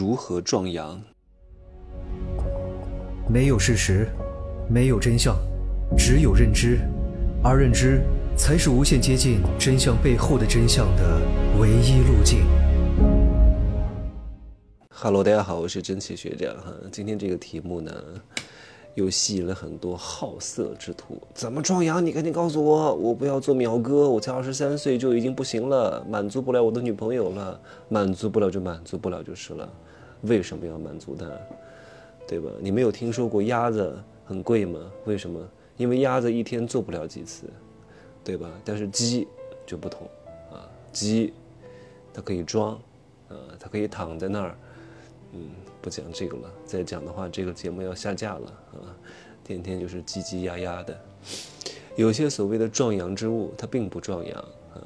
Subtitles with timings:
[0.00, 0.98] 如何壮阳？
[3.28, 4.08] 没有事实，
[4.66, 5.36] 没有真相，
[5.94, 6.78] 只有认知，
[7.44, 8.00] 而认知
[8.34, 11.20] 才是无限接近真相背后的真相的
[11.60, 12.46] 唯一路径。
[14.88, 16.72] Hello，大家好，我是真奇学长哈。
[16.90, 17.92] 今天这个题目呢，
[18.94, 21.20] 又吸引了很多好色之徒。
[21.34, 22.02] 怎么壮阳？
[22.02, 27.60] 你赶紧告诉我，我不要做苗哥，我才二十三岁就已经不行了，满足不了我的女朋友了，
[27.90, 29.70] 满足不了就满足不了就是了。
[30.22, 31.26] 为什么要满足他？
[32.28, 32.50] 对吧？
[32.60, 34.78] 你没有听说过鸭子很贵吗？
[35.04, 35.40] 为什么？
[35.76, 37.46] 因为鸭子一天做不了几次，
[38.22, 38.48] 对吧？
[38.64, 39.26] 但是鸡
[39.66, 40.06] 就不同
[40.52, 41.32] 啊，鸡
[42.12, 42.74] 它可以装，
[43.28, 44.54] 啊，它可以躺在那儿。
[45.32, 45.48] 嗯，
[45.80, 46.50] 不讲这个了。
[46.64, 48.94] 再讲的话，这个节目要下架了啊！
[49.42, 51.00] 天天就是叽叽呀呀的。
[51.96, 54.38] 有些所谓的壮阳之物，它并不壮阳
[54.74, 54.78] 啊。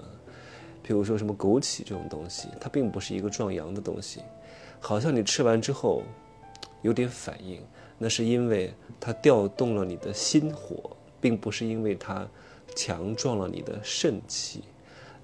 [0.87, 4.20] 譬如说什么枸杞这种东西，它并不是一个壮阳的东西。
[4.80, 6.02] 好像你吃完之后
[6.82, 7.60] 有点反应，
[7.98, 12.26] 那是因为它调动了你的心火，并不是因为它
[12.74, 14.65] 强壮了你的肾气。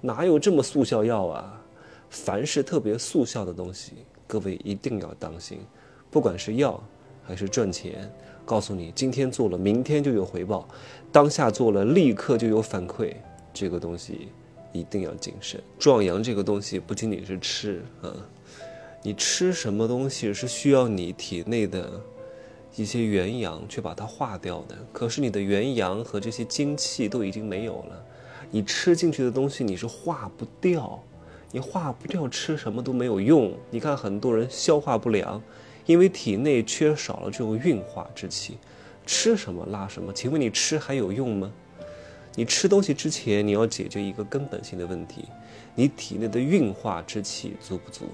[0.01, 1.61] 哪有这么速效药啊？
[2.09, 3.93] 凡是特别速效的东西。
[4.27, 5.59] 各位一定要当心，
[6.09, 6.81] 不管是药
[7.21, 8.09] 还是赚钱，
[8.45, 10.65] 告诉你今天做了，明天就有回报；
[11.11, 13.13] 当下做了，立刻就有反馈。
[13.53, 14.29] 这个东西
[14.71, 15.61] 一定要谨慎。
[15.77, 18.15] 壮阳这个东西不仅仅是吃啊，
[19.03, 22.01] 你吃什么东西是需要你体内的
[22.75, 24.77] 一些元阳去把它化掉的。
[24.93, 28.05] 可是你的元阳和这些精气都已经没有了，
[28.51, 31.01] 你吃进去的东西你是化不掉。
[31.53, 33.51] 你化不掉，吃什么都没有用。
[33.69, 35.41] 你看很多人消化不良，
[35.85, 38.57] 因为体内缺少了这种运化之气，
[39.05, 40.13] 吃什么拉什么。
[40.13, 41.51] 请问你吃还有用吗？
[42.35, 45.25] 你吃东西之前，你要解决一个根本性的问题：
[45.75, 48.05] 你体内的运化之气足不足？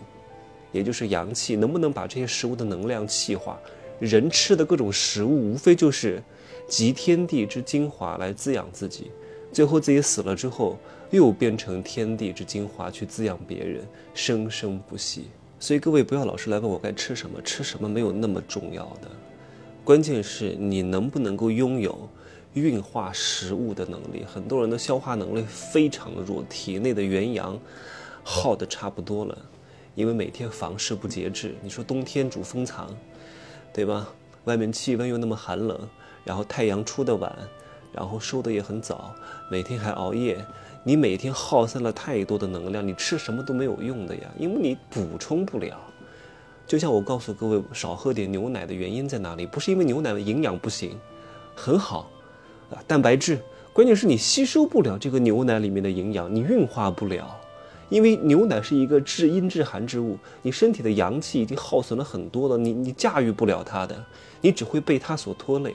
[0.72, 3.60] 也就是阳气能不能把这些食物的能量气化？
[4.00, 6.22] 人吃的各种食物，无非就是
[6.68, 9.12] 集天地之精华来滋养自己。
[9.52, 10.77] 最后自己死了之后，
[11.10, 13.83] 又变成天地之精华去滋养别人，
[14.14, 15.27] 生生不息。
[15.60, 19.10] 所以各位不要老是来问我该吃什么，吃什么没有那么重要的，
[19.83, 22.08] 关键是你能不能够拥有
[22.54, 24.23] 运化食物的能力。
[24.32, 27.58] 很多人的消化能力非常弱，体内的元阳
[28.23, 29.36] 耗的差不多了，
[29.97, 31.55] 因为每天房事不节制。
[31.63, 32.95] 你说冬天煮蜂藏，
[33.73, 34.08] 对吧？
[34.43, 35.75] 外面气温又那么寒冷，
[36.23, 37.35] 然后太阳出的晚。
[37.91, 39.15] 然后收的也很早，
[39.49, 40.45] 每天还熬夜，
[40.83, 45.80] 你每天耗散了太多的能量，你吃什么都没有用的呀，因为你补充不了。
[46.67, 49.47] 就像我告诉各位，少喝点牛奶的原因在哪里？
[49.47, 50.95] 不是因为牛奶的营养不行，
[51.55, 52.11] 很好，
[52.69, 53.39] 啊，蛋白质，
[53.73, 57.39] 关键是你吸收不了这个牛奶里面的营养，你运化不了，
[57.89, 64.05] 因为牛奶是一个至阴至寒之物，你身体的阳气已经耗损了很多了，你你驾驭不了它的，
[64.42, 65.73] 你只会被它所拖累。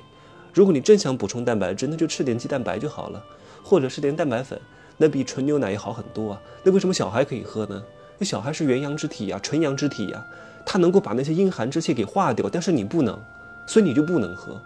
[0.53, 3.25] 如果你真想补充蛋白质，那就吃点鸡蛋白就好了，
[3.63, 4.61] 或者是点蛋白粉，
[4.99, 6.41] 那比纯牛奶也好很多啊。
[6.63, 7.83] 那为什么小孩可以喝呢？
[8.19, 10.23] 那小孩是元阳之体呀，纯阳之体呀，
[10.67, 13.19] 他能够把那些阴寒之气给化掉，但是你不能，
[13.67, 14.61] 所以你就不能喝，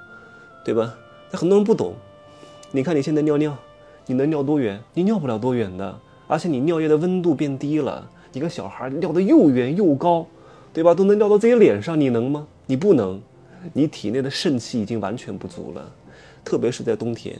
[0.64, 0.92] 对吧？
[1.30, 1.94] 那很多人不懂，
[2.72, 3.56] 你看你现在尿尿，
[4.06, 4.82] 你能尿多远？
[4.94, 10.26] 你尿不了多远的，而且你尿液的温度变低了，你个小孩尿的又远又高，
[10.72, 10.94] 对吧？
[10.94, 12.47] 都能尿到自己脸上，你能吗？
[12.66, 13.20] 你不能。
[13.72, 15.92] 你体内的肾气已经完全不足了，
[16.44, 17.36] 特别是在冬天，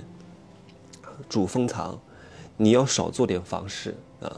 [1.29, 1.97] 主风藏，
[2.57, 4.37] 你要少做点房事啊，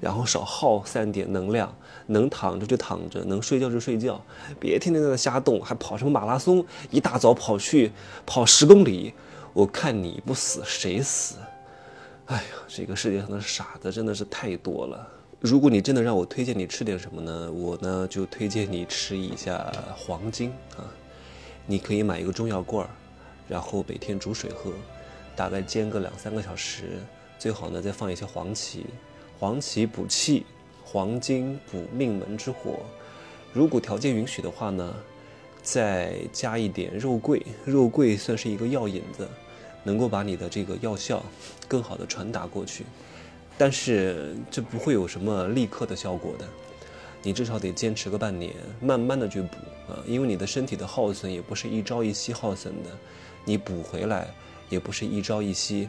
[0.00, 1.72] 然后少耗散点能量，
[2.06, 4.20] 能躺着就躺着，能睡觉就睡觉，
[4.58, 7.92] 别天天在那瞎动，还跑什么马拉松，一大早跑去
[8.26, 9.12] 跑十公里，
[9.52, 11.36] 我看你不死谁死？
[12.28, 15.08] 哎呀，这个世界上的傻子真的是太多了。
[15.40, 17.50] 如果你真的让我推荐你吃点什么呢？
[17.50, 20.84] 我呢就推荐你吃一下黄精啊。
[21.64, 22.90] 你可以买一个中药罐儿，
[23.48, 24.70] 然后每天煮水喝，
[25.34, 26.98] 大概煎个两三个小时，
[27.38, 28.84] 最好呢再放一些黄芪，
[29.38, 30.44] 黄芪补气，
[30.84, 32.80] 黄精补命门之火。
[33.54, 34.94] 如果条件允许的话呢，
[35.62, 39.26] 再加一点肉桂，肉桂算是一个药引子，
[39.84, 41.24] 能够把你的这个药效
[41.66, 42.84] 更好的传达过去。
[43.56, 46.44] 但是这不会有什么立刻的效果的。
[47.20, 49.56] 你至少得坚持个半年，慢慢的去补
[49.92, 52.90] 啊，因为你的身体的耗损也不是一朝一夕耗损的，
[53.44, 54.28] 你补回来
[54.68, 55.88] 也不是一朝一夕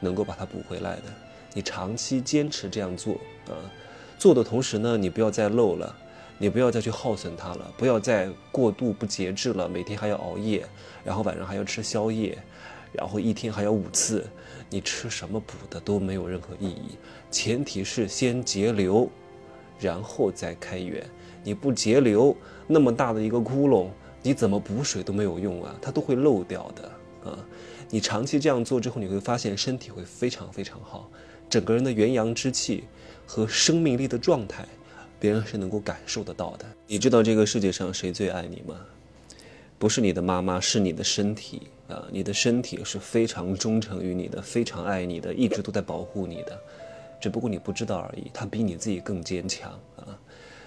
[0.00, 1.02] 能够把它补回来的。
[1.54, 3.14] 你长期坚持这样做
[3.46, 3.54] 啊，
[4.18, 5.96] 做的同时呢，你不要再漏了，
[6.36, 10.66] 你不要再去耗损它了，不要再过度不节制了，每天还要熬夜，
[11.04, 12.36] 然后晚上还要吃宵夜，
[12.92, 14.26] 然后一天还要五次，
[14.68, 16.96] 你吃什么补的都没有任何意义，
[17.30, 19.08] 前提是先节流。
[19.82, 21.02] 然后再开源，
[21.42, 23.88] 你不节流，那么大的一个窟窿，
[24.22, 27.38] 你怎么补水都没有用啊，它都会漏掉的啊。
[27.88, 31.10] 你长期这样做之后，你会发现身体会非常非常好，
[31.48, 32.84] 整个人的元阳之气
[33.24, 34.68] 和生命力的状态，
[35.18, 36.66] 别人是能够感受得到的。
[36.86, 38.76] 你知道这个世界上谁最爱你吗？
[39.80, 42.06] 不是你的妈妈，是你的身体啊！
[42.12, 46.60] 你的身体是非常忠诚于你的，非常爱你的，一直都在保护你的，
[47.18, 48.30] 只不过你不知道而已。
[48.34, 50.12] 它比你自己更坚强啊！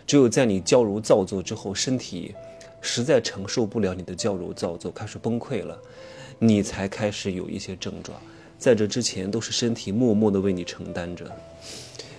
[0.07, 2.33] 只有在你娇柔造作之后，身体
[2.81, 5.79] 实在承受不了你的娇柔造作，开始崩溃了，
[6.39, 8.19] 你才开始有一些症状。
[8.57, 11.31] 在这之前，都是身体默默的为你承担着。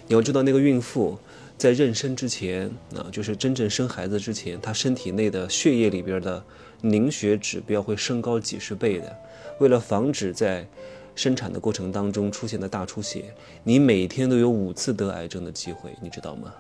[0.06, 1.18] 你要知道，那个孕妇
[1.58, 6.44] 在妊娠之前啊，就是真正生孩子之前，她身体内的血液里边的。
[6.84, 9.16] 凝血指标会升高几十倍的，
[9.58, 10.66] 为了防止在
[11.14, 16.52] 生产的过程当中出现的大出血，你每天都有五次得癌症的机会，你知道吗？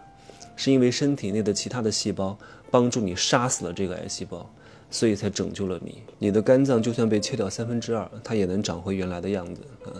[0.56, 2.38] 是因为身体内的其他的细胞
[2.70, 4.48] 帮助你杀死了这个癌细胞，
[4.90, 6.02] 所以才拯救了你。
[6.18, 9.92] 你的肝脏就算被切掉三分之二，它也能长回原来的样子啊！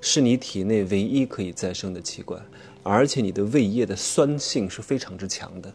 [0.00, 2.40] 是你体内唯一可以再生的器官，
[2.82, 5.70] 而且你的胃液的酸性是非常之强的，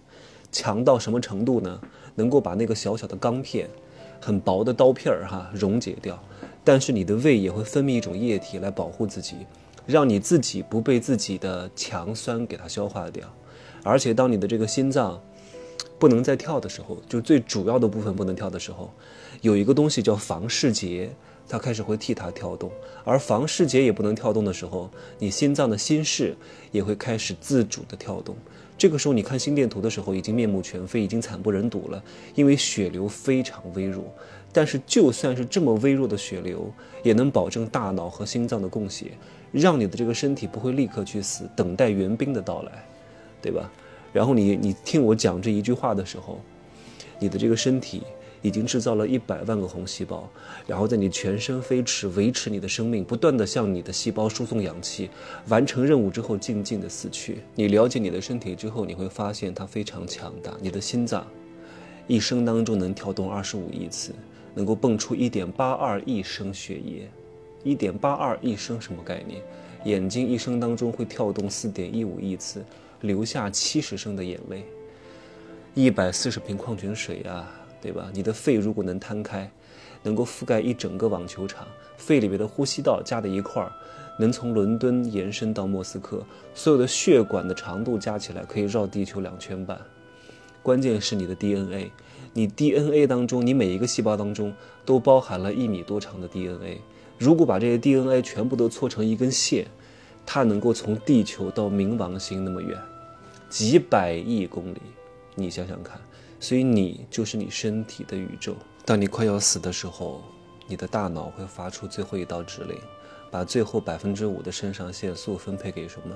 [0.52, 1.80] 强到什么程度呢？
[2.16, 3.70] 能够把那个小小的钢片。
[4.24, 6.18] 很薄的刀片儿哈溶解掉，
[6.64, 9.36] 但是你的胃也会分泌一种液体来保护自己，
[9.86, 13.28] 让你自己不被自己的强酸给它消化掉。
[13.84, 15.22] 而且当你的这个心脏
[16.00, 18.90] 不能再跳的时候，就最主要的部分不能跳的时候，
[19.42, 21.14] 有一个东西叫房室结，
[21.50, 22.72] 它开始会替它跳动。
[23.04, 24.90] 而房室结也不能跳动的时候，
[25.20, 26.34] 你心脏的心室
[26.72, 28.38] 也会开始自主的跳动。
[28.78, 32.04] 这个时候，你看心电图的时候，已经面目全非，已经惨不忍睹了，
[32.36, 34.04] 因为血流非常微弱。
[34.52, 36.72] 但是，就算是这么微弱的血流，
[37.02, 39.12] 也能保证大脑和心脏的供血，
[39.52, 42.86] 让你的这个身体不会立刻去死，等待援兵的到来，
[43.42, 43.72] 对吧？
[44.12, 46.40] 然后你你听我讲这一句话的时候，
[47.20, 48.04] 你的这个身体。
[48.44, 50.30] 已经制造了一百万个红细胞，
[50.68, 55.10] 然后在你全身飞驰，维持你的生命，不断地向你的细胞输送氧气，
[55.48, 57.40] 完成任务之后静静地死去。
[57.56, 60.54] 你了解你的身体之后，你会发现它非常强大。
[60.62, 61.26] 你的心脏，
[62.06, 64.14] 一生当中能跳动二十五亿次，
[64.54, 67.10] 能够蹦出一点八二亿升血液，
[67.64, 69.42] 一点八二亿升什么概念？
[69.86, 72.64] 眼睛一生当中会跳动四点一五亿次，
[73.02, 74.66] 流下七十升的眼泪，
[75.74, 77.52] 一百四十瓶矿泉水啊！
[77.84, 78.10] 对吧？
[78.14, 79.52] 你的肺如果能摊开，
[80.04, 83.70] 能够覆盖一整个网球场，肺里面的呼吸道加在一块儿，
[84.18, 86.24] 能从伦敦延伸到莫斯科，
[86.56, 89.78] 所有的血管的长度加起来可以绕地球两圈半。
[90.62, 91.92] 关键是你的 DNA，
[92.32, 94.54] 你 DNA 当中，你每一个细胞当中
[94.86, 96.80] 都包含了一米多长的 DNA。
[97.20, 99.68] 如果把这些 DNA 全部都搓成一根线，
[100.26, 102.80] 它能够从地球到冥王星那么远，
[103.50, 104.82] 几百亿公里，
[105.36, 106.00] 你想想看。
[106.44, 108.54] 所以你就是你身体的宇宙。
[108.84, 110.22] 当你快要死的时候，
[110.68, 112.78] 你的大脑会发出最后一道指令，
[113.32, 116.14] 把最后百分之五的肾上腺素分配给什么？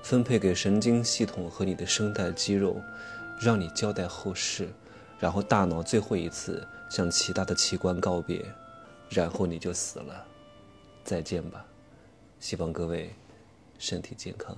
[0.00, 2.80] 分配给神经系统和你的声带肌肉，
[3.40, 4.68] 让你交代后事。
[5.18, 8.46] 然后大脑最后一次向其他的器官告别，
[9.08, 10.24] 然后你就死了。
[11.02, 11.66] 再见吧，
[12.38, 13.12] 希望各位
[13.76, 14.56] 身体健康。